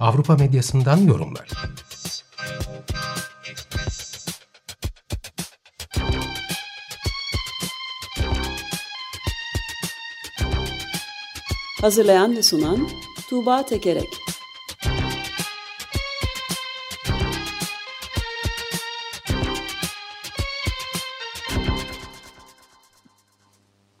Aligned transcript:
Avrupa 0.00 0.36
medyasından 0.36 0.96
yorumlar. 0.96 1.48
Hazırlayan 11.80 12.36
ve 12.36 12.42
sunan 12.42 12.88
Tuğba 13.30 13.66
Tekerek 13.66 14.08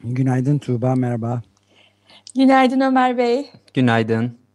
Günaydın 0.04 0.58
Tuğba, 0.58 0.94
merhaba. 0.94 1.42
Günaydın 2.34 2.80
Ömer 2.80 3.18
Bey. 3.18 3.50
Günaydın. 3.74 4.47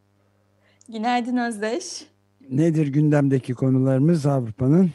Günaydın 0.94 1.38
Özdeş. 1.38 2.06
Nedir 2.50 2.88
gündemdeki 2.88 3.54
konularımız 3.54 4.26
Avrupa'nın? 4.26 4.92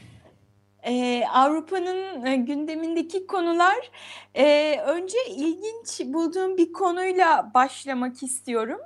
Ee, 0.83 1.25
Avrupa'nın 1.33 2.27
e, 2.27 2.37
gündemindeki 2.37 3.27
konular 3.27 3.91
e, 4.35 4.77
önce 4.87 5.19
ilginç 5.31 6.01
bulduğum 6.05 6.57
bir 6.57 6.73
konuyla 6.73 7.51
başlamak 7.55 8.23
istiyorum. 8.23 8.79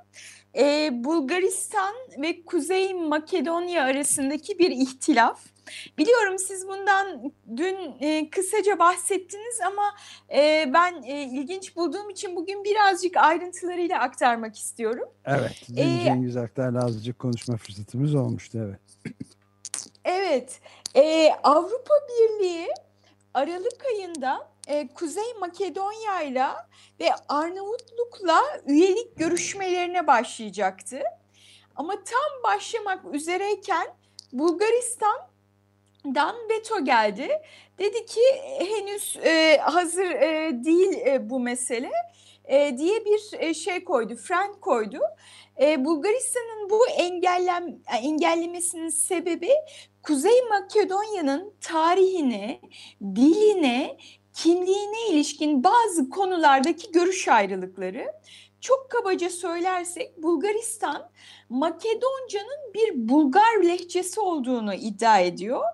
Ee, 0.58 0.90
Bulgaristan 0.92 1.94
ve 2.22 2.42
Kuzey 2.42 2.94
Makedonya 2.94 3.84
arasındaki 3.84 4.58
bir 4.58 4.70
ihtilaf. 4.70 5.51
Biliyorum 5.98 6.38
siz 6.38 6.68
bundan 6.68 7.32
dün 7.56 7.76
e, 8.00 8.30
kısaca 8.30 8.78
bahsettiniz 8.78 9.60
ama 9.66 9.94
e, 10.34 10.70
ben 10.74 11.02
e, 11.02 11.22
ilginç 11.22 11.76
bulduğum 11.76 12.10
için 12.10 12.36
bugün 12.36 12.64
birazcık 12.64 13.16
ayrıntılarıyla 13.16 14.00
aktarmak 14.00 14.58
istiyorum. 14.58 15.08
Evet, 15.24 15.62
dün 15.68 15.98
ee, 15.98 16.04
Cengiz 16.04 16.36
Aktar'la 16.36 16.84
azıcık 16.84 17.18
konuşma 17.18 17.56
fırsatımız 17.56 18.14
olmuştu, 18.14 18.58
evet. 18.66 19.14
Evet, 20.04 20.60
e, 20.94 21.30
Avrupa 21.42 21.94
Birliği 22.08 22.68
Aralık 23.34 23.84
ayında 23.92 24.48
e, 24.68 24.88
Kuzey 24.88 25.34
Makedonya 25.40 26.22
ile 26.22 26.46
ve 27.00 27.08
Arnavutluk'la 27.28 28.40
üyelik 28.66 29.16
görüşmelerine 29.16 30.06
başlayacaktı. 30.06 30.98
Ama 31.76 31.92
tam 31.94 32.54
başlamak 32.54 33.14
üzereyken 33.14 33.86
Bulgaristan 34.32 35.31
dan 36.04 36.36
veto 36.50 36.84
geldi. 36.84 37.28
Dedi 37.78 38.06
ki 38.06 38.20
henüz 38.58 39.16
e, 39.24 39.58
hazır 39.62 40.10
e, 40.10 40.50
değil 40.64 41.06
e, 41.06 41.30
bu 41.30 41.40
mesele 41.40 41.90
e, 42.44 42.78
diye 42.78 43.04
bir 43.04 43.40
e, 43.40 43.54
şey 43.54 43.84
koydu, 43.84 44.16
fren 44.16 44.52
koydu. 44.60 44.98
E, 45.60 45.84
Bulgaristan'ın 45.84 46.70
bu 46.70 46.88
engellem 46.88 47.78
engellemesinin 48.02 48.88
sebebi 48.88 49.50
Kuzey 50.02 50.42
Makedonya'nın 50.50 51.54
tarihine, 51.60 52.60
diline, 53.16 53.96
kimliğine 54.34 55.08
ilişkin 55.10 55.64
bazı 55.64 56.10
konulardaki 56.10 56.92
görüş 56.92 57.28
ayrılıkları. 57.28 58.06
Çok 58.62 58.90
kabaca 58.90 59.30
söylersek 59.30 60.22
Bulgaristan 60.22 61.10
Makedonca'nın 61.48 62.74
bir 62.74 63.08
Bulgar 63.08 63.62
lehçesi 63.62 64.20
olduğunu 64.20 64.74
iddia 64.74 65.18
ediyor. 65.18 65.64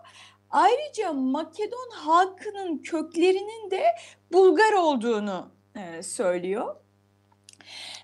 Ayrıca 0.51 1.13
Makedon 1.13 1.91
halkının 1.93 2.79
köklerinin 2.79 3.71
de 3.71 3.85
Bulgar 4.33 4.73
olduğunu 4.73 5.51
e, 5.77 6.03
söylüyor. 6.03 6.77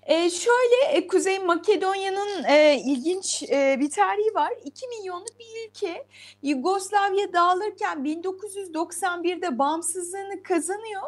E, 0.03 0.31
şöyle 0.31 0.84
e, 0.93 1.06
Kuzey 1.06 1.39
Makedonya'nın 1.39 2.44
e, 2.44 2.83
ilginç 2.87 3.43
e, 3.43 3.77
bir 3.81 3.91
tarihi 3.91 4.34
var. 4.34 4.53
2 4.65 4.89
milyonluk 4.89 5.39
bir 5.39 5.69
ülke 5.69 6.06
Yugoslavya 6.43 7.33
dağılırken 7.33 7.99
1991'de 7.99 9.59
bağımsızlığını 9.59 10.43
kazanıyor. 10.43 11.03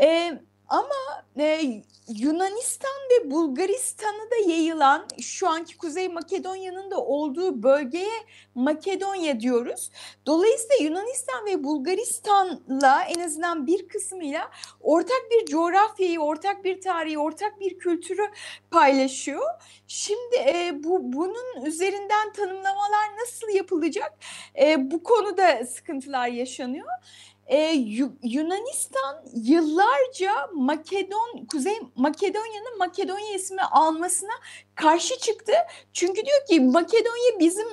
E, 0.00 0.38
ama 0.68 1.24
e, 1.38 1.60
Yunanistan 2.08 2.90
ve 3.10 3.30
Bulgaristan'ı 3.30 4.30
da 4.30 4.50
yayılan 4.50 5.06
şu 5.20 5.48
anki 5.48 5.76
Kuzey 5.76 6.08
Makedonya'nın 6.08 6.90
da 6.90 7.00
olduğu 7.00 7.62
bölgeye 7.62 8.24
Makedonya 8.54 9.40
diyoruz. 9.40 9.90
Dolayısıyla 10.26 10.84
Yunanistan 10.84 11.46
ve 11.46 11.64
Bulgaristan'la 11.64 13.02
en 13.02 13.20
azından 13.20 13.66
bir 13.66 13.88
kısmıyla 13.88 14.50
ortak 14.80 15.22
bir 15.30 15.46
coğrafyayı, 15.46 16.20
ortak 16.20 16.64
bir 16.64 16.80
tarihi, 16.80 17.18
ortak 17.18 17.60
bir 17.60 17.78
kültürü 17.78 18.30
paylaşıyor. 18.70 19.50
Şimdi 19.86 20.36
e, 20.36 20.72
bu 20.84 21.12
bunun 21.12 21.64
üzerinden 21.66 22.32
tanımlamalar 22.32 23.16
nasıl 23.20 23.48
yapılacak? 23.48 24.12
E, 24.60 24.90
bu 24.90 25.02
konuda 25.02 25.66
sıkıntılar 25.66 26.28
yaşanıyor 26.28 26.88
e, 27.46 27.72
Yunanistan 28.22 29.24
yıllarca 29.34 30.32
Makedon 30.54 31.46
Kuzey 31.52 31.80
Makedonya'nın 31.94 32.78
Makedonya 32.78 33.34
ismi 33.34 33.62
almasına 33.62 34.32
karşı 34.74 35.18
çıktı. 35.18 35.52
Çünkü 35.92 36.14
diyor 36.26 36.46
ki 36.48 36.60
Makedonya 36.60 37.38
bizim 37.38 37.66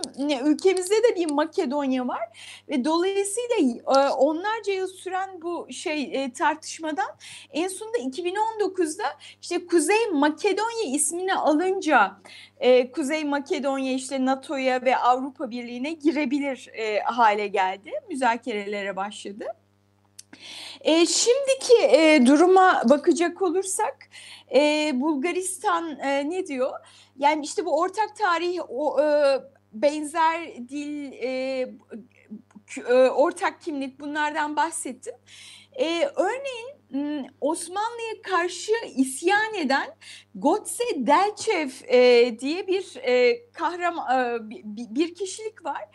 ülkemizde 0.46 0.96
de 0.96 1.16
bir 1.16 1.32
Makedonya 1.32 2.08
var 2.08 2.24
ve 2.70 2.86
dolayısıyla 2.86 3.56
e, 3.88 4.10
onlarca 4.10 4.74
yıl 4.74 4.88
süren 4.88 5.42
bu 5.42 5.68
şey 5.72 6.24
e, 6.24 6.34
tartışmadan 6.34 7.10
en 7.52 7.68
sonunda 7.68 7.98
2019'da 7.98 9.06
işte 9.42 9.66
Kuzey 9.66 10.08
Makedonya 10.14 10.96
ismini 10.96 11.36
alınca 11.36 12.22
e, 12.60 12.92
Kuzey 12.92 13.24
Makedonya 13.24 13.94
işte 13.94 14.26
NATO'ya 14.26 14.82
ve 14.82 14.98
Avrupa 14.98 15.50
Birliği'ne 15.50 15.94
girebilir 15.94 16.70
e, 16.74 17.00
hale 17.00 17.48
geldi. 17.48 17.92
Müzakerelere 18.10 18.96
başladı. 18.96 19.46
E, 20.82 21.06
şimdiki 21.06 21.84
e, 21.84 22.26
duruma 22.26 22.82
bakacak 22.90 23.42
olursak 23.42 24.10
e, 24.56 24.92
Bulgaristan 24.94 26.00
e, 26.00 26.30
ne 26.30 26.48
diyor? 26.48 26.72
Yani 27.18 27.46
işte 27.46 27.66
bu 27.66 27.80
ortak 27.80 28.16
tarih, 28.16 28.60
o 28.70 29.02
e, 29.02 29.40
benzer 29.74 30.70
dil, 30.70 31.12
e, 31.12 31.30
e, 32.90 32.94
ortak 32.94 33.62
kimlik 33.62 34.00
bunlardan 34.00 34.56
bahsettim. 34.56 35.16
E, 35.80 36.10
örneğin 36.16 37.32
Osmanlı'ya 37.42 38.22
karşı 38.22 38.72
isyan 38.96 39.54
eden 39.54 39.96
Gotse 40.36 40.84
Delchev 40.96 41.70
e, 41.88 42.40
diye 42.40 42.68
bir 42.68 42.96
e, 42.96 43.44
kahraman 43.52 44.36
e, 44.36 44.50
bir 44.96 45.16
kişilik 45.16 45.66
var. 45.66 45.90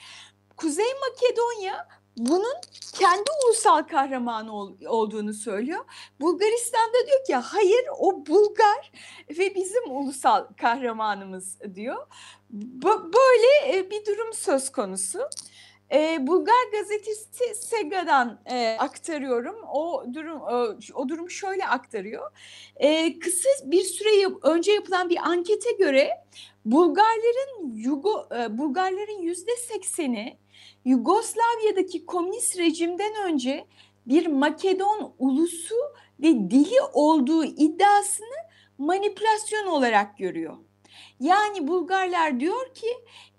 Kuzey 0.56 0.92
Makedonya 1.00 1.88
bunun 2.16 2.54
kendi 2.92 3.30
ulusal 3.46 3.82
kahramanı 3.82 4.54
ol, 4.56 4.72
olduğunu 4.86 5.34
söylüyor. 5.34 5.84
Bulgaristan'da 6.20 7.06
diyor 7.06 7.24
ki 7.26 7.34
hayır 7.34 7.84
o 7.98 8.26
Bulgar 8.26 8.92
ve 9.38 9.54
bizim 9.54 9.90
ulusal 9.90 10.44
kahramanımız 10.56 11.58
diyor. 11.74 12.06
B- 12.50 13.12
böyle 13.12 13.78
e, 13.78 13.90
bir 13.90 14.06
durum 14.06 14.32
söz 14.32 14.72
konusu. 14.72 15.20
E, 15.92 16.26
Bulgar 16.26 16.72
gazetesi 16.72 17.54
Sega'dan 17.54 18.40
e, 18.46 18.76
aktarıyorum. 18.78 19.56
O 19.72 20.04
durum 20.14 20.40
o, 20.40 20.76
o 20.94 21.08
durum 21.08 21.30
şöyle 21.30 21.66
aktarıyor. 21.66 22.30
E, 22.76 23.18
kısa 23.18 23.48
bir 23.64 23.84
süre 23.84 24.34
önce 24.42 24.72
yapılan 24.72 25.08
bir 25.08 25.18
ankete 25.18 25.72
göre 25.72 26.10
Bulgarların 26.64 27.74
Yugo 27.74 28.28
e, 28.38 28.58
Bulgarların 28.58 29.22
yüzde 29.22 29.56
sekseni 29.56 30.38
Yugoslavya'daki 30.84 32.06
komünist 32.06 32.58
rejimden 32.58 33.14
önce 33.24 33.66
bir 34.06 34.26
Makedon 34.26 35.14
ulusu 35.18 35.74
ve 36.20 36.50
dili 36.50 36.80
olduğu 36.92 37.44
iddiasını 37.44 38.36
manipülasyon 38.78 39.66
olarak 39.66 40.18
görüyor. 40.18 40.56
Yani 41.20 41.68
Bulgarlar 41.68 42.40
diyor 42.40 42.74
ki 42.74 42.88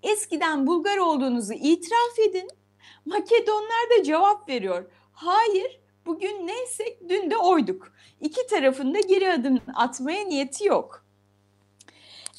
eskiden 0.04 0.68
Bulgar 0.68 0.98
olduğunuzu 0.98 1.54
itiraf 1.54 2.20
edin. 2.30 2.48
Makedonlar 3.06 3.90
da 3.98 4.04
cevap 4.04 4.50
veriyor. 4.50 4.92
Hayır 5.12 5.80
bugün 6.06 6.48
neysek 6.48 7.10
dün 7.10 7.32
de 7.32 7.38
oyduk. 7.38 7.94
İki 8.22 8.48
tarafında 8.48 9.00
geri 9.00 9.32
adım 9.32 9.60
atmaya 9.76 10.26
niyeti 10.26 10.66
yok. 10.66 11.07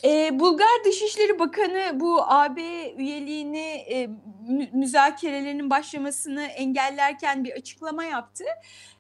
E, 0.05 0.39
Bulgar 0.41 0.85
Dışişleri 0.85 1.39
Bakanı 1.39 2.00
bu 2.00 2.23
AB 2.23 2.61
üyeliğini 2.99 3.85
e, 3.91 4.11
müzakerelerinin 4.73 5.71
başlamasını 5.71 6.43
engellerken 6.43 7.45
bir 7.45 7.53
açıklama 7.53 8.05
yaptı. 8.05 8.45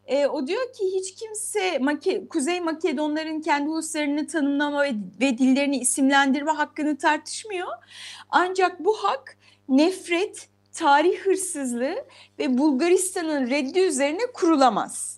E, 0.06 0.26
o 0.26 0.46
diyor 0.46 0.72
ki 0.72 0.84
hiç 0.94 1.14
kimse 1.14 1.78
Make 1.78 2.28
Kuzey 2.28 2.60
Makedonların 2.60 3.40
kendi 3.40 3.68
uluslarını 3.70 4.26
tanımlama 4.26 4.84
ve, 4.84 4.92
ve 5.20 5.38
dillerini 5.38 5.78
isimlendirme 5.78 6.52
hakkını 6.52 6.98
tartışmıyor. 6.98 7.68
Ancak 8.30 8.84
bu 8.84 8.94
hak 8.94 9.38
nefret, 9.68 10.48
tarih 10.72 11.18
hırsızlığı 11.18 12.04
ve 12.38 12.58
Bulgaristan'ın 12.58 13.50
reddi 13.50 13.80
üzerine 13.80 14.26
kurulamaz. 14.34 15.17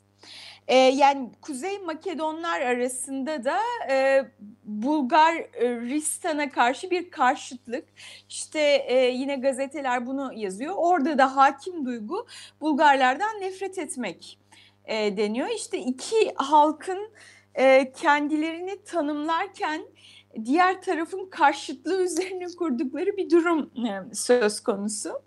Ee, 0.70 0.76
yani 0.76 1.30
Kuzey 1.40 1.78
Makedonlar 1.78 2.60
arasında 2.60 3.44
da 3.44 3.58
e, 3.90 4.24
Bulgaristan'a 4.64 6.50
karşı 6.50 6.90
bir 6.90 7.10
karşıtlık. 7.10 7.84
İşte 8.28 8.60
e, 8.60 8.94
yine 9.08 9.36
gazeteler 9.36 10.06
bunu 10.06 10.32
yazıyor. 10.34 10.74
Orada 10.76 11.18
da 11.18 11.36
hakim 11.36 11.86
duygu 11.86 12.26
Bulgarlardan 12.60 13.40
nefret 13.40 13.78
etmek 13.78 14.38
e, 14.84 15.16
deniyor. 15.16 15.48
İşte 15.48 15.78
iki 15.78 16.32
halkın 16.36 17.10
e, 17.54 17.92
kendilerini 17.92 18.84
tanımlarken 18.84 19.82
diğer 20.44 20.82
tarafın 20.82 21.30
karşıtlığı 21.30 22.02
üzerine 22.02 22.46
kurdukları 22.58 23.16
bir 23.16 23.30
durum 23.30 23.70
e, 23.86 24.14
söz 24.14 24.60
konusu. 24.60 25.22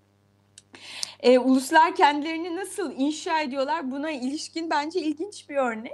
E, 1.24 1.40
uluslar 1.40 1.96
kendilerini 1.96 2.56
nasıl 2.56 2.92
inşa 2.98 3.42
ediyorlar 3.42 3.92
buna 3.92 4.12
ilişkin 4.12 4.70
bence 4.70 5.00
ilginç 5.00 5.50
bir 5.50 5.56
örnek. 5.56 5.94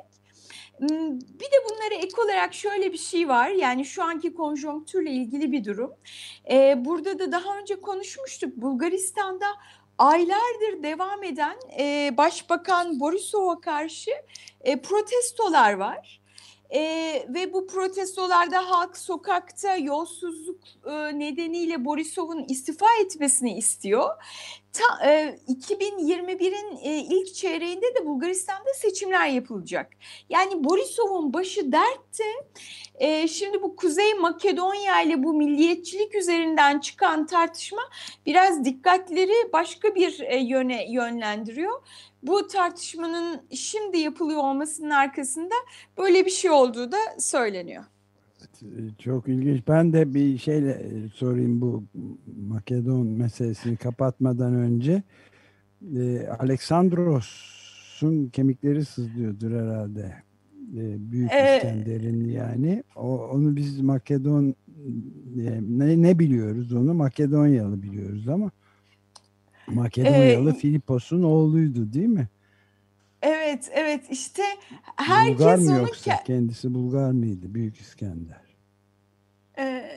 Hmm, 0.78 1.20
bir 1.20 1.46
de 1.46 1.58
bunlara 1.70 1.94
ek 1.94 2.22
olarak 2.22 2.54
şöyle 2.54 2.94
bir 2.94 2.98
şey 2.98 3.30
var 3.30 3.50
yani 3.50 3.86
şu 3.86 4.04
anki 4.04 4.34
konjonktürle 4.34 5.12
ilgili 5.12 5.52
bir 5.52 5.66
durum. 5.66 5.94
Ee, 6.52 6.76
burada 6.86 7.20
da 7.20 7.32
daha 7.32 7.58
önce 7.58 7.82
konuşmuştuk 7.82 8.56
Bulgaristan'da 8.56 9.46
aylardır 9.98 10.84
devam 10.84 11.24
eden 11.24 11.58
e, 11.80 12.14
Başbakan 12.18 13.00
Borisov'a 13.00 13.62
karşı 13.62 14.12
e, 14.62 14.82
protestolar 14.82 15.74
var. 15.74 16.20
E, 16.70 16.82
ve 17.30 17.54
bu 17.54 17.68
protestolarda 17.68 18.70
halk 18.70 18.98
sokakta 18.98 19.76
yolsuzluk 19.76 20.60
e, 20.86 21.20
nedeniyle 21.20 21.86
Borisov'un 21.86 22.46
istifa 22.50 22.86
etmesini 23.02 23.58
istiyor. 23.58 24.10
Ta, 24.74 25.10
e, 25.10 25.40
2021'in 25.48 26.78
e, 26.84 26.98
ilk 26.98 27.34
çeyreğinde 27.34 27.96
de 27.96 28.06
Bulgaristan'da 28.06 28.74
seçimler 28.76 29.28
yapılacak. 29.28 29.92
Yani 30.30 30.64
Borisov'un 30.64 31.34
başı 31.34 31.72
dertte. 31.72 32.24
E, 32.96 33.28
şimdi 33.28 33.62
bu 33.62 33.76
Kuzey 33.76 34.14
Makedonya 34.14 35.02
ile 35.02 35.24
bu 35.24 35.34
milliyetçilik 35.34 36.16
üzerinden 36.16 36.80
çıkan 36.80 37.26
tartışma 37.26 37.82
biraz 38.26 38.66
dikkatleri 38.66 39.54
başka 39.54 39.96
bir 39.96 40.20
e, 40.20 40.38
yöne 40.38 40.92
yönlendiriyor 40.92 41.82
bu 42.24 42.48
tartışmanın 42.48 43.42
şimdi 43.56 43.98
yapılıyor 44.00 44.44
olmasının 44.44 44.90
arkasında 44.90 45.56
böyle 45.98 46.26
bir 46.26 46.32
şey 46.32 46.52
olduğu 46.52 46.92
da 46.92 46.98
söyleniyor. 47.20 47.84
E, 48.64 48.82
çok 49.00 49.28
ilginç. 49.28 49.68
Ben 49.68 49.94
de 49.94 50.14
bir 50.14 50.38
şeyle 50.38 50.72
e, 50.72 51.10
sorayım 51.14 51.62
bu 51.62 51.84
Makedon 52.48 53.08
meselesini 53.08 53.78
kapatmadan 53.78 54.54
önce. 54.54 55.04
Ee, 55.98 56.28
Aleksandros'un 56.40 58.30
kemikleri 58.30 58.86
sızlıyordur 58.86 59.52
herhalde. 59.52 60.24
Ee, 60.78 61.12
Büyük 61.12 61.32
ee, 61.32 61.56
İskender'in 61.56 62.30
yani. 62.30 62.84
O, 62.96 63.28
onu 63.28 63.56
biz 63.56 63.82
Makedon 63.82 64.56
ne, 65.36 66.02
ne 66.02 66.20
biliyoruz 66.20 66.74
onu? 66.74 66.94
Makedonyalı 66.94 67.84
biliyoruz 67.84 68.30
ama 68.30 68.52
Makedonyalı 69.68 70.50
ee, 70.50 70.54
Filipos'un 70.54 71.24
oğluydu 71.24 71.94
değil 71.94 72.08
mi? 72.08 72.28
Evet, 73.22 73.72
evet 73.74 74.04
işte 74.10 74.44
herkes 74.96 75.40
Bulgar 75.40 75.58
mı 75.58 75.72
yoksa 75.72 76.18
ke 76.18 76.24
kendisi 76.26 76.74
Bulgar 76.74 77.12
mıydı 77.12 77.54
Büyük 77.54 77.78
İskender? 77.78 78.49
Ee, 79.60 79.90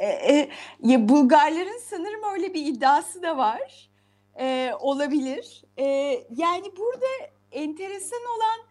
e, 0.00 0.50
e, 0.90 1.08
Bulgarların 1.08 1.78
sanırım 1.78 2.20
öyle 2.32 2.54
bir 2.54 2.66
iddiası 2.66 3.22
da 3.22 3.38
var. 3.38 3.90
Ee, 4.40 4.72
olabilir. 4.80 5.64
Ee, 5.78 5.84
yani 6.36 6.66
burada 6.78 7.06
enteresan 7.52 8.20
olan 8.36 8.68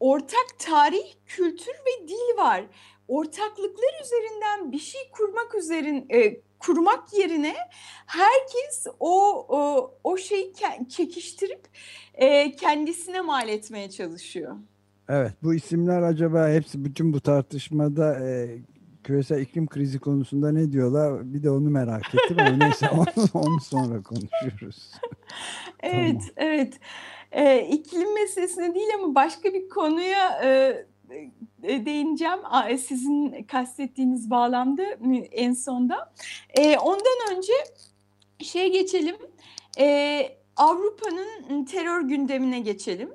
ortak 0.00 0.58
tarih, 0.58 1.12
kültür 1.26 1.72
ve 1.72 2.08
dil 2.08 2.38
var. 2.38 2.64
Ortaklıklar 3.08 4.02
üzerinden 4.04 4.72
bir 4.72 4.78
şey 4.78 5.00
kurmak 5.12 5.54
üzerin 5.54 6.06
e, 6.10 6.40
kurmak 6.58 7.18
yerine 7.18 7.54
herkes 8.06 8.86
o 9.00 9.46
o, 9.48 9.90
o 10.04 10.16
şeyi 10.16 10.52
çekiştirip 10.88 11.68
e, 12.14 12.52
kendisine 12.52 13.20
mal 13.20 13.48
etmeye 13.48 13.90
çalışıyor. 13.90 14.56
Evet 15.08 15.32
bu 15.42 15.54
isimler 15.54 16.02
acaba 16.02 16.48
hepsi 16.48 16.84
bütün 16.84 17.12
bu 17.12 17.20
tartışmada 17.20 18.28
e, 18.28 18.58
küresel 19.04 19.40
iklim 19.40 19.66
krizi 19.66 19.98
konusunda 19.98 20.52
ne 20.52 20.72
diyorlar 20.72 21.34
bir 21.34 21.42
de 21.42 21.50
onu 21.50 21.70
merak 21.70 22.14
ettim 22.14 22.36
ama 22.40 22.56
neyse 22.56 22.90
onu, 22.94 23.26
onu 23.34 23.60
sonra 23.60 24.02
konuşuruz. 24.02 24.90
evet 25.82 26.22
tamam. 26.36 26.50
evet 26.52 26.74
e, 27.32 27.68
iklim 27.68 28.14
meselesine 28.14 28.74
değil 28.74 28.88
ama 28.98 29.14
başka 29.14 29.52
bir 29.52 29.68
konuya 29.68 30.40
e, 30.44 30.48
e, 31.62 31.86
değineceğim 31.86 32.38
sizin 32.78 33.42
kastettiğiniz 33.42 34.30
bağlamda 34.30 34.82
en 35.32 35.52
sonda. 35.52 36.12
E, 36.54 36.78
ondan 36.78 37.36
önce 37.36 37.52
şey 38.40 38.72
geçelim. 38.72 39.16
E, 39.78 40.28
Avrupa'nın 40.56 41.64
terör 41.64 42.00
gündemine 42.00 42.60
geçelim. 42.60 43.10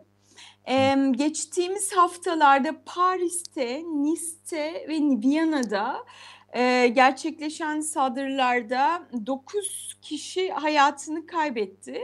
Ee, 0.68 0.96
geçtiğimiz 1.12 1.92
haftalarda 1.96 2.84
Paris'te, 2.86 3.84
Nice'te 3.84 4.86
ve 4.90 5.00
Viyana'da 5.00 6.06
e, 6.54 6.88
gerçekleşen 6.88 7.82
saldırılarda 7.82 9.04
9 9.26 9.96
kişi 10.02 10.52
hayatını 10.52 11.26
kaybetti 11.26 12.02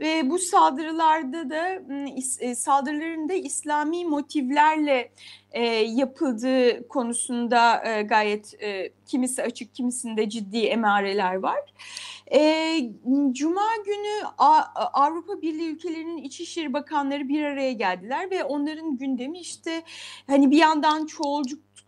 ve 0.00 0.30
bu 0.30 0.38
saldırılarda 0.38 1.50
da 1.50 1.68
e, 2.40 2.54
saldırıların 2.54 3.28
da 3.28 3.34
İslami 3.34 4.04
motivlerle 4.04 5.12
e, 5.52 5.64
yapıldığı 5.74 6.88
konusunda 6.88 7.84
e, 7.88 8.02
gayet 8.02 8.62
e, 8.62 8.92
kimisi 9.06 9.42
açık 9.42 9.74
kimisinde 9.74 10.28
ciddi 10.28 10.58
emareler 10.58 11.34
var. 11.34 11.60
E, 12.34 12.78
Cuma 13.32 13.76
günü 13.84 14.26
A, 14.38 14.62
Avrupa 14.92 15.42
Birliği 15.42 15.70
ülkelerinin 15.70 16.16
İçişleri 16.16 16.72
Bakanları 16.72 17.28
bir 17.28 17.42
araya 17.42 17.72
geldiler 17.72 18.30
ve 18.30 18.44
onların 18.44 18.96
gündemi 18.96 19.38
işte 19.38 19.82
hani 20.26 20.50
bir 20.50 20.56
yandan 20.56 21.06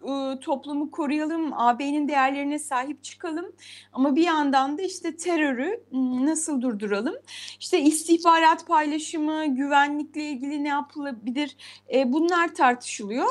çoğulcuk 0.05 0.43
toplumu 0.43 0.91
koruyalım, 0.91 1.53
AB'nin 1.53 2.09
değerlerine 2.09 2.59
sahip 2.59 3.05
çıkalım 3.05 3.53
ama 3.93 4.17
bir 4.17 4.23
yandan 4.23 4.79
da 4.79 4.83
işte 4.83 5.17
terörü 5.17 5.85
nasıl 6.25 6.63
durduralım? 6.63 7.15
İşte 7.61 7.81
istihbarat 7.81 8.67
paylaşımı, 8.67 9.47
güvenlikle 9.47 10.23
ilgili 10.23 10.65
ne 10.65 10.69
yapılabilir? 10.69 11.57
E, 11.95 12.13
bunlar 12.13 12.55
tartışılıyor. 12.55 13.29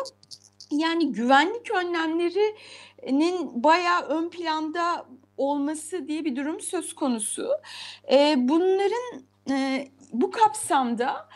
Yani 0.72 1.12
güvenlik 1.12 1.72
önlemlerinin 1.72 3.64
bayağı 3.64 4.02
ön 4.02 4.30
planda 4.30 5.06
olması 5.38 6.08
diye 6.08 6.26
bir 6.26 6.36
durum 6.36 6.60
söz 6.60 6.96
konusu. 6.96 7.50
E, 8.12 8.36
bunların 8.38 9.24
e, 9.50 9.88
bu 10.14 10.32
kapsamda 10.32 11.30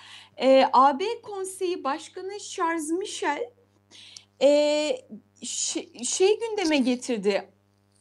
AB 0.74 1.22
Konseyi 1.24 1.84
Başkanı 1.84 2.40
Charles 2.40 2.92
Michel 2.92 3.50
e, 4.42 4.50
şey 6.04 6.40
gündeme 6.40 6.78
getirdi. 6.78 7.50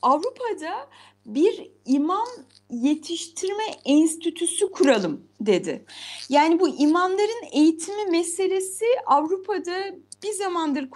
Avrupa'da 0.02 0.88
bir 1.26 1.70
imam 1.86 2.26
yetiştirme 2.70 3.64
enstitüsü 3.84 4.72
kuralım 4.72 5.28
dedi. 5.40 5.84
Yani 6.28 6.60
bu 6.60 6.68
imamların 6.68 7.44
eğitimi 7.52 8.10
meselesi 8.10 8.84
Avrupa'da 9.06 9.84
bir 10.22 10.32
zamandır 10.32 10.90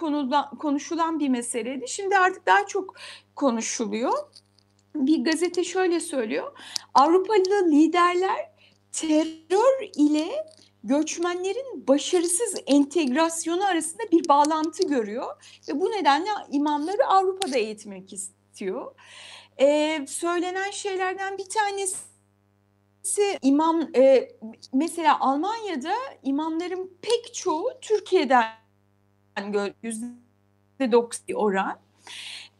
konuşulan 0.59 1.19
bir 1.19 1.29
meseleydi. 1.29 1.87
Şimdi 1.87 2.17
artık 2.17 2.45
daha 2.45 2.67
çok 2.67 2.95
konuşuluyor. 3.35 4.13
Bir 4.95 5.23
gazete 5.23 5.63
şöyle 5.63 5.99
söylüyor. 5.99 6.51
Avrupalı 6.93 7.71
liderler 7.71 8.51
terör 8.91 9.89
ile 9.95 10.45
göçmenlerin 10.83 11.87
başarısız 11.87 12.55
entegrasyonu 12.67 13.65
arasında 13.65 14.03
bir 14.11 14.27
bağlantı 14.27 14.87
görüyor 14.87 15.59
ve 15.69 15.79
bu 15.79 15.91
nedenle 15.91 16.29
imamları 16.51 17.07
Avrupa'da 17.07 17.57
eğitmek 17.57 18.13
istiyor. 18.13 18.95
Ee, 19.59 20.05
söylenen 20.07 20.71
şeylerden 20.71 21.37
bir 21.37 21.49
tanesi 21.49 21.97
imam 23.41 23.95
e, 23.95 24.31
mesela 24.73 25.19
Almanya'da 25.19 25.93
imamların 26.23 26.93
pek 27.01 27.33
çoğu 27.33 27.71
Türkiye'den 27.81 28.45
yüzde 29.83 30.91
doksan 30.91 31.35
oran. 31.35 31.79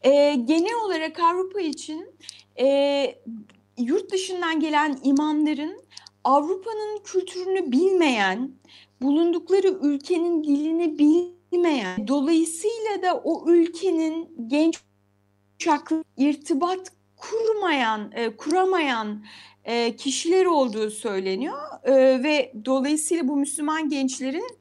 e, 0.02 0.34
genel 0.34 0.74
olarak 0.86 1.20
Avrupa 1.20 1.60
için 1.60 2.08
e, 2.60 2.66
yurt 3.78 4.12
dışından 4.12 4.60
gelen 4.60 4.98
imamların 5.04 5.81
Avrupa'nın 6.24 6.98
kültürünü 7.04 7.72
bilmeyen, 7.72 8.50
bulundukları 9.02 9.68
ülkenin 9.68 10.44
dilini 10.44 10.98
bilmeyen, 10.98 12.08
dolayısıyla 12.08 13.02
da 13.02 13.20
o 13.24 13.50
ülkenin 13.50 14.28
genç 14.46 14.78
kuşaklı 15.58 16.04
irtibat 16.16 16.92
kurmayan, 17.16 18.12
e, 18.14 18.36
kuramayan 18.36 19.24
e, 19.64 19.96
kişiler 19.96 20.46
olduğu 20.46 20.90
söyleniyor. 20.90 21.58
E, 21.84 22.22
ve 22.22 22.52
dolayısıyla 22.64 23.28
bu 23.28 23.36
Müslüman 23.36 23.88
gençlerin 23.88 24.56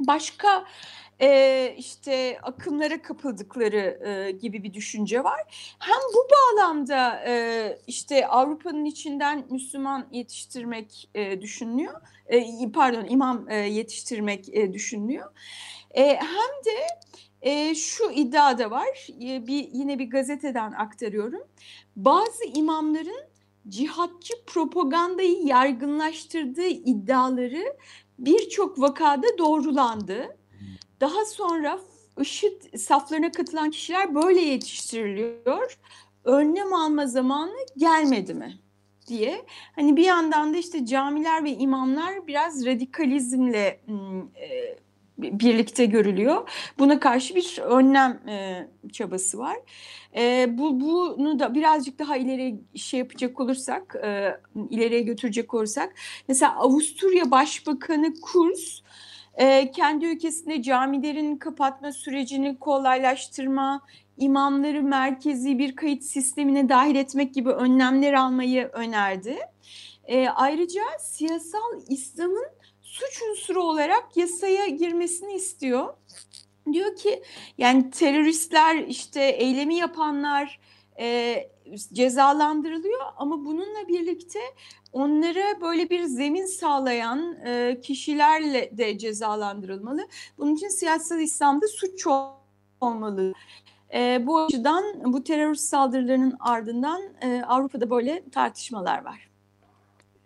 başka 0.00 0.64
e, 1.22 1.74
işte 1.78 2.38
akımlara 2.42 3.02
kapıldıkları 3.02 4.00
e, 4.08 4.30
gibi 4.30 4.62
bir 4.62 4.74
düşünce 4.74 5.24
var. 5.24 5.74
Hem 5.78 6.00
bu 6.14 6.28
bağlamda 6.32 7.24
e, 7.26 7.78
işte 7.86 8.26
Avrupa'nın 8.26 8.84
içinden 8.84 9.44
Müslüman 9.50 10.08
yetiştirmek 10.12 11.10
e, 11.14 11.40
düşünülüyor. 11.40 12.00
E, 12.26 12.72
pardon 12.74 13.04
imam 13.08 13.50
e, 13.50 13.56
yetiştirmek 13.56 14.56
e, 14.56 14.72
düşünülüyor. 14.72 15.32
E, 15.90 16.06
hem 16.06 16.64
de 16.64 16.86
e, 17.42 17.74
şu 17.74 18.10
iddia 18.10 18.58
da 18.58 18.70
var. 18.70 19.06
E, 19.22 19.46
bir 19.46 19.68
yine 19.72 19.98
bir 19.98 20.10
gazeteden 20.10 20.72
aktarıyorum. 20.72 21.42
Bazı 21.96 22.44
imamların 22.54 23.24
cihatçı 23.68 24.34
propagandayı 24.46 25.42
yaygınlaştırdığı 25.42 26.68
iddiaları 26.68 27.76
birçok 28.18 28.80
vakada 28.80 29.38
doğrulandı. 29.38 30.36
Daha 31.02 31.24
sonra 31.24 31.78
IŞİD 32.20 32.78
saflarına 32.78 33.32
katılan 33.32 33.70
kişiler 33.70 34.14
böyle 34.14 34.40
yetiştiriliyor. 34.40 35.78
Önlem 36.24 36.72
alma 36.72 37.06
zamanı 37.06 37.56
gelmedi 37.76 38.34
mi? 38.34 38.58
diye. 39.06 39.44
Hani 39.76 39.96
bir 39.96 40.04
yandan 40.04 40.54
da 40.54 40.58
işte 40.58 40.86
camiler 40.86 41.44
ve 41.44 41.50
imamlar 41.50 42.26
biraz 42.26 42.66
radikalizmle 42.66 43.80
e, 44.40 44.78
birlikte 45.18 45.84
görülüyor. 45.84 46.48
Buna 46.78 47.00
karşı 47.00 47.34
bir 47.34 47.58
önlem 47.58 48.28
e, 48.28 48.68
çabası 48.92 49.38
var. 49.38 49.56
E, 50.16 50.46
bu 50.58 50.80
bunu 50.80 51.38
da 51.38 51.54
birazcık 51.54 51.98
daha 51.98 52.16
ileri 52.16 52.60
şey 52.74 53.00
yapacak 53.00 53.40
olursak, 53.40 53.96
e, 54.04 54.36
ileriye 54.70 55.02
götürecek 55.02 55.54
olursak, 55.54 55.94
mesela 56.28 56.56
Avusturya 56.56 57.30
Başbakanı 57.30 58.14
Kurz 58.20 58.82
e, 59.34 59.70
kendi 59.70 60.06
ülkesinde 60.06 60.62
camilerin 60.62 61.36
kapatma 61.36 61.92
sürecini 61.92 62.58
kolaylaştırma, 62.58 63.80
imamları 64.16 64.82
merkezi 64.82 65.58
bir 65.58 65.76
kayıt 65.76 66.02
sistemine 66.02 66.68
dahil 66.68 66.96
etmek 66.96 67.34
gibi 67.34 67.50
önlemler 67.50 68.12
almayı 68.12 68.70
önerdi. 68.72 69.38
E, 70.04 70.28
ayrıca 70.28 70.82
siyasal 71.00 71.80
İslam'ın 71.88 72.46
suç 72.82 73.22
unsuru 73.30 73.62
olarak 73.62 74.16
yasaya 74.16 74.66
girmesini 74.66 75.32
istiyor. 75.34 75.94
Diyor 76.72 76.96
ki 76.96 77.22
yani 77.58 77.90
teröristler 77.90 78.76
işte 78.76 79.24
eylemi 79.24 79.76
yapanlar 79.76 80.60
e, 81.00 81.36
cezalandırılıyor 81.92 83.00
ama 83.16 83.44
bununla 83.44 83.88
birlikte 83.88 84.38
onlara 84.92 85.60
böyle 85.60 85.90
bir 85.90 86.04
zemin 86.04 86.46
sağlayan 86.46 87.36
e, 87.46 87.80
kişilerle 87.82 88.78
de 88.78 88.98
cezalandırılmalı. 88.98 90.08
Bunun 90.38 90.54
için 90.54 90.68
siyasal 90.68 91.20
İslam'da 91.20 91.68
suç 91.68 92.06
olmalı. 92.80 93.32
E, 93.94 94.26
bu 94.26 94.40
açıdan 94.40 94.84
bu 95.04 95.24
terörist 95.24 95.68
saldırılarının 95.68 96.36
ardından 96.40 97.02
e, 97.22 97.42
Avrupa'da 97.48 97.90
böyle 97.90 98.24
tartışmalar 98.30 99.04
var. 99.04 99.28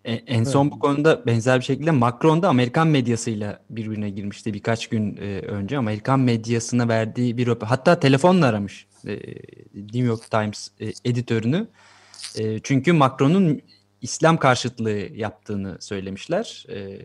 E, 0.05 0.12
en 0.12 0.45
son 0.45 0.71
bu 0.71 0.78
konuda 0.78 1.26
benzer 1.26 1.59
bir 1.59 1.64
şekilde 1.64 1.90
Macron 1.90 2.43
da 2.43 2.49
Amerikan 2.49 2.88
medyasıyla 2.88 3.61
birbirine 3.71 4.11
girmişti 4.11 4.55
birkaç 4.55 4.87
gün 4.87 5.16
e, 5.16 5.40
önce. 5.40 5.78
Amerikan 5.78 6.21
medyasına 6.21 6.88
verdiği 6.88 7.37
bir 7.37 7.49
hatta 7.49 8.00
telefonla 8.00 8.47
aramış 8.47 8.87
e, 9.07 9.17
New 9.75 9.99
York 9.99 10.31
Times 10.31 10.69
e, 10.81 10.93
editörünü. 11.05 11.67
E, 12.39 12.59
çünkü 12.63 12.93
Macron'un 12.93 13.61
İslam 14.03 14.37
karşıtlığı 14.37 15.09
yaptığını 15.15 15.77
söylemişler. 15.81 16.67
E, 16.69 16.99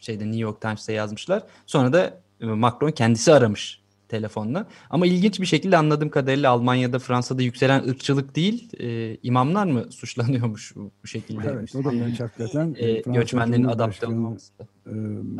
şeyde 0.00 0.24
New 0.24 0.40
York 0.40 0.60
Times'ta 0.60 0.92
yazmışlar. 0.92 1.42
Sonra 1.66 1.92
da 1.92 2.20
Macron 2.40 2.90
kendisi 2.90 3.32
aramış 3.32 3.80
telefonla. 4.08 4.66
Ama 4.90 5.06
ilginç 5.06 5.40
bir 5.40 5.46
şekilde 5.46 5.76
anladığım 5.76 6.08
kadarıyla 6.08 6.50
Almanya'da, 6.50 6.98
Fransa'da 6.98 7.42
yükselen 7.42 7.88
ırkçılık 7.88 8.36
değil, 8.36 8.70
e, 8.80 9.16
imamlar 9.22 9.66
mı 9.66 9.84
suçlanıyormuş 9.90 10.76
bu 10.76 11.06
şekilde? 11.06 11.48
Evet, 11.52 11.74
o 11.74 11.84
da 11.84 11.92
ilginç 11.92 12.20
hakikaten. 12.20 12.76
E, 12.78 13.00
göçmenlerin 13.00 13.64
adapte 13.64 14.06
olmaması. 14.06 14.52
E, 14.86 14.90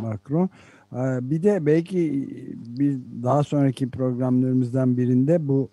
Macron. 0.00 0.50
Bir 1.20 1.42
de 1.42 1.66
belki 1.66 2.28
bir 2.78 2.98
daha 3.22 3.44
sonraki 3.44 3.90
programlarımızdan 3.90 4.96
birinde 4.96 5.48
bu 5.48 5.70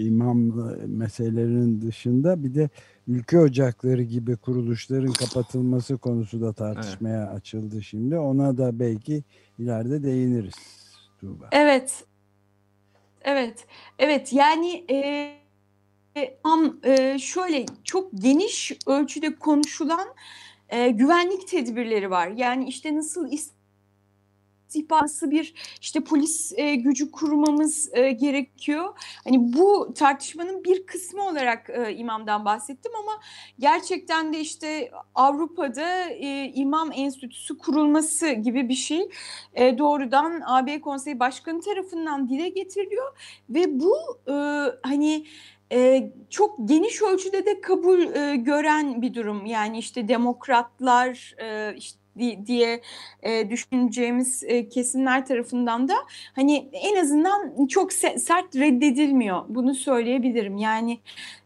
imam 0.00 0.52
meselelerinin 0.86 1.82
dışında 1.82 2.44
bir 2.44 2.54
de 2.54 2.68
ülke 3.08 3.38
ocakları 3.38 4.02
gibi 4.02 4.36
kuruluşların 4.36 5.12
kapatılması 5.12 5.96
konusu 5.98 6.40
da 6.40 6.52
tartışmaya 6.52 7.24
evet. 7.24 7.34
açıldı 7.34 7.82
şimdi. 7.82 8.18
Ona 8.18 8.58
da 8.58 8.78
belki 8.78 9.24
ileride 9.58 10.02
değiniriz. 10.02 10.54
Tuğba. 11.20 11.48
Evet. 11.52 12.04
Evet. 13.22 13.66
Evet 13.98 14.32
yani 14.32 14.84
e, 14.90 15.38
am 16.44 16.80
e, 16.84 17.18
şöyle 17.18 17.66
çok 17.84 18.12
geniş 18.12 18.72
ölçüde 18.86 19.34
konuşulan 19.34 20.08
e, 20.68 20.88
güvenlik 20.88 21.48
tedbirleri 21.48 22.10
var. 22.10 22.28
Yani 22.28 22.68
işte 22.68 22.96
nasıl 22.96 23.32
istihbaratı 24.68 25.30
bir 25.30 25.54
işte 25.80 26.00
polis 26.00 26.52
e, 26.56 26.74
gücü 26.74 27.10
kurmamız 27.10 27.90
e, 27.92 28.12
gerekiyor. 28.12 28.88
Hani 29.24 29.52
bu 29.52 29.94
tartışmanın 29.94 30.64
bir 30.64 30.86
kısmı 30.86 31.26
olarak 31.26 31.70
e, 31.70 31.94
imamdan 31.94 32.44
bahsettim 32.44 32.92
ama 33.02 33.12
gerçekten 33.58 34.32
de 34.32 34.40
işte 34.40 34.90
Avrupa'da 35.14 36.10
e, 36.10 36.52
imam 36.54 36.90
enstitüsü 36.94 37.58
kurulması 37.58 38.30
gibi 38.30 38.68
bir 38.68 38.74
şey 38.74 39.08
e, 39.54 39.78
doğrudan 39.78 40.42
AB 40.46 40.80
Konseyi 40.80 41.20
Başkanı 41.20 41.60
tarafından 41.60 42.28
dile 42.28 42.48
getiriliyor 42.48 43.16
ve 43.50 43.80
bu 43.80 43.94
e, 44.28 44.34
hani 44.82 45.26
e, 45.72 46.10
çok 46.30 46.68
geniş 46.68 47.02
ölçüde 47.02 47.46
de 47.46 47.60
kabul 47.60 48.00
e, 48.00 48.36
gören 48.36 49.02
bir 49.02 49.14
durum. 49.14 49.46
Yani 49.46 49.78
işte 49.78 50.08
demokratlar, 50.08 51.34
e, 51.42 51.76
işte 51.76 51.98
diye 52.46 52.80
e, 53.22 53.50
düşüneceğimiz 53.50 54.44
e, 54.46 54.68
kesimler 54.68 55.26
tarafından 55.26 55.88
da 55.88 55.94
hani 56.34 56.68
en 56.72 56.96
azından 56.96 57.66
çok 57.66 57.92
sert 57.92 58.56
reddedilmiyor. 58.56 59.42
Bunu 59.48 59.74
söyleyebilirim. 59.74 60.56
Yani 60.56 60.98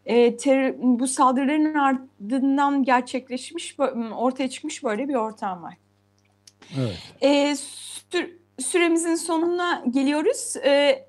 e, 0.05 0.37
ter, 0.37 0.75
bu 0.77 1.07
saldırıların 1.07 1.73
ardından 1.73 2.83
gerçekleşmiş, 2.83 3.75
ortaya 4.15 4.49
çıkmış 4.49 4.83
böyle 4.83 5.07
bir 5.07 5.15
ortam 5.15 5.63
var. 5.63 5.77
Evet. 6.77 6.97
E, 7.21 7.55
sü 7.55 8.39
süremizin 8.59 9.15
sonuna 9.15 9.83
geliyoruz. 9.89 10.55
E, 10.55 11.05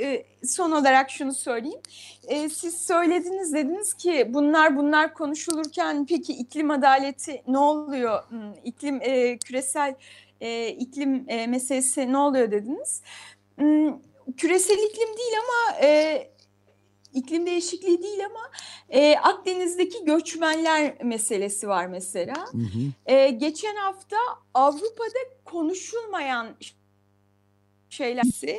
e, 0.00 0.26
son 0.46 0.70
olarak 0.70 1.10
şunu 1.10 1.34
söyleyeyim. 1.34 1.80
E, 2.28 2.48
siz 2.48 2.78
söylediniz 2.86 3.52
dediniz 3.52 3.94
ki 3.94 4.26
bunlar 4.28 4.76
bunlar 4.76 5.14
konuşulurken 5.14 6.06
peki 6.06 6.32
iklim 6.32 6.70
adaleti 6.70 7.42
ne 7.48 7.58
oluyor? 7.58 8.22
Hmm, 8.28 8.52
iklim 8.64 9.00
e, 9.02 9.38
küresel 9.38 9.94
e, 10.40 10.68
iklim 10.68 11.24
e, 11.28 11.46
meselesi 11.46 12.12
ne 12.12 12.18
oluyor 12.18 12.50
dediniz. 12.50 13.02
Hmm, 13.56 13.98
küresel 14.36 14.78
iklim 14.78 15.16
değil 15.18 15.32
ama 15.38 15.78
e, 15.86 16.30
iklim 17.14 17.46
değişikliği 17.46 18.02
değil 18.02 18.26
ama 18.26 18.50
e, 18.88 19.16
Akdeniz'deki 19.16 20.04
göçmenler 20.04 21.04
meselesi 21.04 21.68
var 21.68 21.86
mesela. 21.86 22.36
Hı 22.52 22.58
hı. 22.58 23.12
E, 23.12 23.28
geçen 23.28 23.76
hafta 23.76 24.16
Avrupa'da 24.54 25.18
konuşulmayan 25.44 26.46
şeylersi 27.90 28.58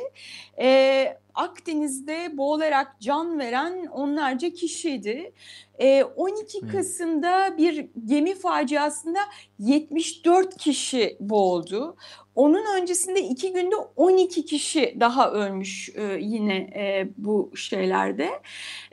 e, 0.60 1.18
Akdeniz'de 1.34 2.36
boğularak 2.36 2.96
can 3.00 3.38
veren 3.38 3.86
onlarca 3.86 4.50
kişiydi. 4.50 5.32
E, 5.78 6.04
12 6.04 6.68
Kasım'da 6.68 7.58
bir 7.58 7.86
gemi 8.04 8.34
faciasında 8.34 9.18
74 9.58 10.56
kişi 10.56 11.16
boğuldu. 11.20 11.96
Onun 12.34 12.80
öncesinde 12.80 13.20
iki 13.20 13.52
günde 13.52 13.76
12 13.76 14.44
kişi 14.44 14.96
daha 15.00 15.30
ölmüş 15.30 15.90
e, 15.94 16.18
yine 16.20 16.56
e, 16.56 17.08
bu 17.16 17.56
şeylerde. 17.56 18.30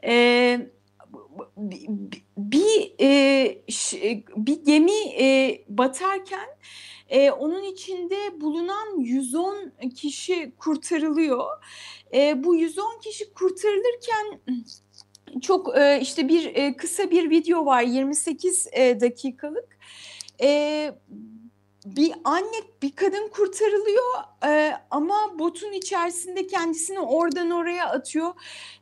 E, 0.03 0.60
bir 2.37 2.93
e, 3.01 3.61
bir 4.35 4.63
gemi 4.65 4.99
e, 5.19 5.59
batarken 5.69 6.49
e, 7.09 7.31
onun 7.31 7.63
içinde 7.63 8.41
bulunan 8.41 8.99
110 8.99 9.71
kişi 9.95 10.51
kurtarılıyor. 10.57 11.45
E, 12.13 12.43
bu 12.43 12.55
110 12.55 12.99
kişi 13.03 13.33
kurtarılırken 13.33 14.39
çok 15.41 15.77
e, 15.77 15.99
işte 16.01 16.27
bir 16.27 16.55
e, 16.55 16.75
kısa 16.75 17.11
bir 17.11 17.29
video 17.29 17.65
var 17.65 17.81
28 17.81 18.67
e, 18.71 18.99
dakikalık. 19.01 19.77
E, 20.41 20.91
bir 21.86 22.13
anne 22.24 22.57
bir 22.81 22.91
kadın 22.91 23.29
kurtarılıyor 23.29 24.03
e, 24.45 24.74
ama 24.91 25.39
botun 25.39 25.71
içerisinde 25.71 26.48
kendisini 26.48 27.00
oradan 27.00 27.51
oraya 27.51 27.89
atıyor. 27.89 28.33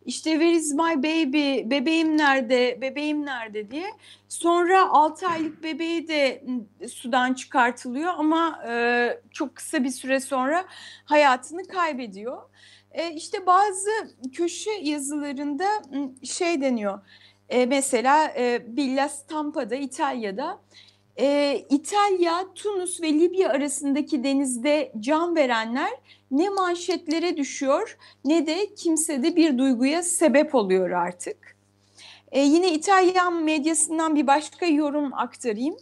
İşte 0.05 0.31
where 0.31 0.51
is 0.51 0.73
my 0.73 0.97
baby 0.97 1.69
bebeğim 1.69 2.17
nerede 2.17 2.81
bebeğim 2.81 3.25
nerede 3.25 3.71
diye. 3.71 3.87
Sonra 4.29 4.89
6 4.89 5.27
aylık 5.27 5.63
bebeği 5.63 6.07
de 6.07 6.43
sudan 6.89 7.33
çıkartılıyor 7.33 8.13
ama 8.17 8.63
e, 8.67 9.21
çok 9.31 9.55
kısa 9.55 9.83
bir 9.83 9.89
süre 9.89 10.19
sonra 10.19 10.65
hayatını 11.05 11.67
kaybediyor. 11.67 12.41
E, 12.91 13.13
işte 13.13 13.45
bazı 13.45 13.89
köşe 14.33 14.71
yazılarında 14.71 15.67
şey 16.23 16.61
deniyor. 16.61 16.99
E, 17.49 17.65
mesela 17.65 18.27
e, 18.27 18.61
Villa 18.67 19.09
Stampa'da 19.09 19.75
İtalya'da 19.75 20.59
e, 21.19 21.57
İtalya, 21.69 22.53
Tunus 22.55 23.01
ve 23.01 23.13
Libya 23.13 23.49
arasındaki 23.49 24.23
denizde 24.23 24.91
can 24.99 25.35
verenler 25.35 25.91
ne 26.31 26.49
manşetlere 26.49 27.37
düşüyor 27.37 27.97
ne 28.25 28.47
de 28.47 28.73
kimsede 28.75 29.35
bir 29.35 29.57
duyguya 29.57 30.03
sebep 30.03 30.55
oluyor 30.55 30.91
artık. 30.91 31.57
E, 32.31 32.41
yine 32.41 32.73
İtalyan 32.73 33.43
medyasından 33.43 34.15
bir 34.15 34.27
başka 34.27 34.65
yorum 34.65 35.13
aktarayım. 35.13 35.77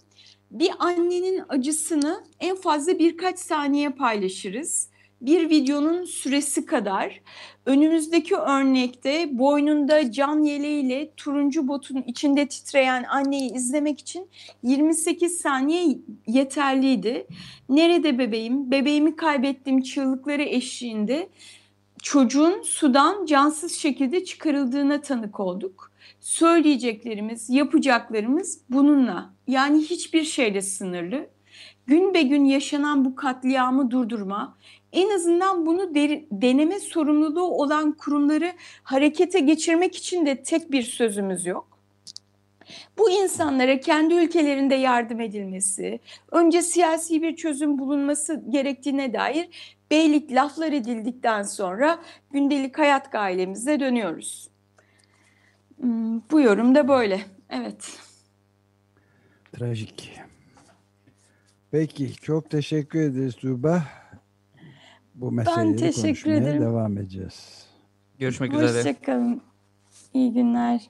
Bir 0.51 0.71
annenin 0.79 1.43
acısını 1.49 2.23
en 2.39 2.55
fazla 2.55 2.99
birkaç 2.99 3.39
saniye 3.39 3.89
paylaşırız 3.89 4.89
bir 5.21 5.49
videonun 5.49 6.03
süresi 6.03 6.65
kadar 6.65 7.21
önümüzdeki 7.65 8.35
örnekte 8.35 9.37
boynunda 9.37 10.11
can 10.11 10.43
yeleğiyle 10.43 11.11
turuncu 11.17 11.67
botun 11.67 12.03
içinde 12.07 12.47
titreyen 12.47 13.03
anneyi 13.03 13.53
izlemek 13.53 13.99
için 13.99 14.27
28 14.63 15.37
saniye 15.37 15.97
yeterliydi. 16.27 17.27
Nerede 17.69 18.17
bebeğim? 18.17 18.71
Bebeğimi 18.71 19.15
kaybettiğim 19.15 19.81
çığlıkları 19.81 20.43
eşliğinde 20.43 21.29
çocuğun 22.03 22.61
sudan 22.61 23.25
cansız 23.25 23.71
şekilde 23.71 24.25
çıkarıldığına 24.25 25.01
tanık 25.01 25.39
olduk. 25.39 25.91
Söyleyeceklerimiz, 26.19 27.49
yapacaklarımız 27.49 28.61
bununla 28.69 29.33
yani 29.47 29.81
hiçbir 29.81 30.23
şeyle 30.23 30.61
sınırlı. 30.61 31.34
Gün 31.87 32.13
be 32.13 32.21
gün 32.21 32.45
yaşanan 32.45 33.05
bu 33.05 33.15
katliamı 33.15 33.91
durdurma, 33.91 34.57
en 34.93 35.09
azından 35.09 35.65
bunu 35.65 35.95
de, 35.95 36.25
deneme 36.31 36.79
sorumluluğu 36.79 37.61
olan 37.61 37.91
kurumları 37.91 38.53
harekete 38.83 39.39
geçirmek 39.39 39.95
için 39.95 40.25
de 40.25 40.43
tek 40.43 40.71
bir 40.71 40.83
sözümüz 40.83 41.45
yok. 41.45 41.75
Bu 42.97 43.09
insanlara 43.09 43.79
kendi 43.79 44.13
ülkelerinde 44.13 44.75
yardım 44.75 45.21
edilmesi, 45.21 45.99
önce 46.31 46.61
siyasi 46.61 47.21
bir 47.21 47.35
çözüm 47.35 47.79
bulunması 47.79 48.43
gerektiğine 48.49 49.13
dair 49.13 49.49
beylik 49.91 50.31
laflar 50.31 50.71
edildikten 50.71 51.43
sonra 51.43 51.99
gündelik 52.31 52.79
hayat 52.79 53.11
gailemize 53.11 53.79
dönüyoruz. 53.79 54.49
Hmm, 55.79 56.21
bu 56.31 56.41
yorum 56.41 56.75
da 56.75 56.87
böyle. 56.87 57.21
Evet. 57.49 57.99
Trajik. 59.53 60.24
Peki 61.71 62.15
çok 62.15 62.49
teşekkür 62.49 62.99
ederiz 62.99 63.35
Tuğba 63.35 63.83
bu 65.15 65.31
meseleleri 65.31 65.67
ben 65.67 65.75
teşekkür 65.77 66.01
konuşmaya 66.03 66.37
ederim. 66.37 66.61
devam 66.61 66.97
edeceğiz. 66.97 67.65
Görüşmek 68.19 68.53
Hoşça 68.53 68.65
üzere. 68.65 68.89
Hoşçakalın. 68.89 69.41
İyi 70.13 70.33
günler. 70.33 70.89